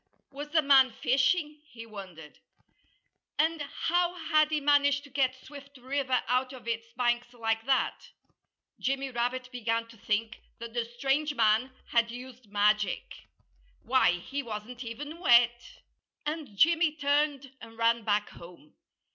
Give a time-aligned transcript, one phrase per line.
[0.31, 1.61] Was the man fishing?
[1.63, 2.39] he wondered.
[3.37, 8.09] And how had he managed to get Swift River out of its banks like that?
[8.79, 13.13] Jimmy Rabbit began to think that the strange man had used magic.
[13.83, 15.83] Why, he wasn't even wet!
[16.25, 18.73] And Jimmy turned and ran back home.